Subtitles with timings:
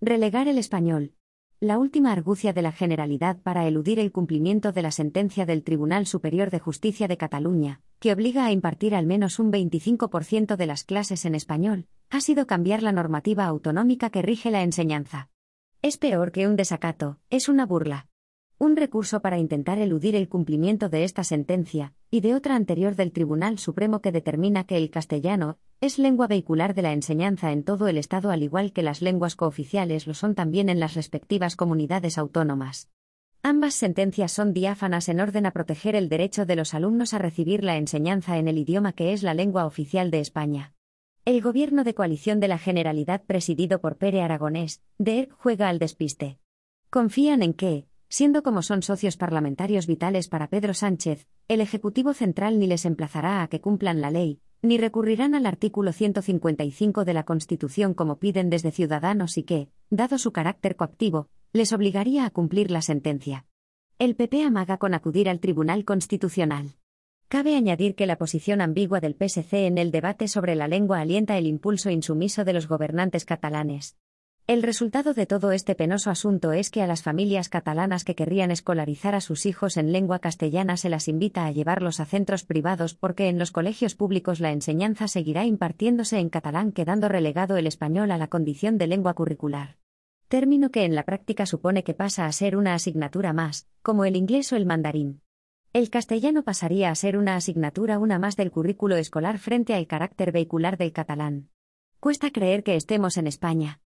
[0.00, 1.12] Relegar el español.
[1.58, 6.06] La última argucia de la Generalidad para eludir el cumplimiento de la sentencia del Tribunal
[6.06, 10.84] Superior de Justicia de Cataluña, que obliga a impartir al menos un 25% de las
[10.84, 15.30] clases en español, ha sido cambiar la normativa autonómica que rige la enseñanza.
[15.82, 18.06] Es peor que un desacato, es una burla
[18.58, 23.12] un recurso para intentar eludir el cumplimiento de esta sentencia, y de otra anterior del
[23.12, 27.86] Tribunal Supremo que determina que el castellano es lengua vehicular de la enseñanza en todo
[27.86, 32.18] el Estado al igual que las lenguas cooficiales lo son también en las respectivas comunidades
[32.18, 32.88] autónomas.
[33.44, 37.62] Ambas sentencias son diáfanas en orden a proteger el derecho de los alumnos a recibir
[37.62, 40.74] la enseñanza en el idioma que es la lengua oficial de España.
[41.24, 45.78] El gobierno de coalición de la Generalidad presidido por Pere Aragonés, de ERC juega al
[45.78, 46.40] despiste.
[46.90, 52.58] Confían en que, siendo como son socios parlamentarios vitales para Pedro Sánchez, el Ejecutivo Central
[52.58, 57.24] ni les emplazará a que cumplan la ley, ni recurrirán al artículo 155 de la
[57.24, 62.70] Constitución como piden desde Ciudadanos y que, dado su carácter coactivo, les obligaría a cumplir
[62.70, 63.46] la sentencia.
[63.98, 66.76] El PP amaga con acudir al Tribunal Constitucional.
[67.28, 71.36] Cabe añadir que la posición ambigua del PSC en el debate sobre la lengua alienta
[71.36, 73.96] el impulso insumiso de los gobernantes catalanes.
[74.48, 78.50] El resultado de todo este penoso asunto es que a las familias catalanas que querrían
[78.50, 82.94] escolarizar a sus hijos en lengua castellana se las invita a llevarlos a centros privados
[82.94, 88.10] porque en los colegios públicos la enseñanza seguirá impartiéndose en catalán quedando relegado el español
[88.10, 89.76] a la condición de lengua curricular.
[90.28, 94.16] Término que en la práctica supone que pasa a ser una asignatura más, como el
[94.16, 95.20] inglés o el mandarín.
[95.74, 100.32] El castellano pasaría a ser una asignatura una más del currículo escolar frente al carácter
[100.32, 101.50] vehicular del catalán.
[102.00, 103.76] Cuesta creer que estemos en España.